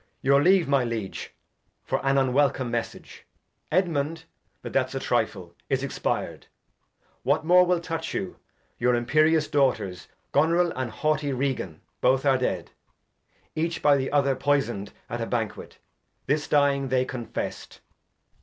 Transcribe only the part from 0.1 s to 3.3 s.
Your Leave, my Liege, for an unwelcome Mes sage.